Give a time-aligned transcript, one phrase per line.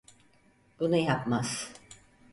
[0.79, 1.73] Bunu yapmaz.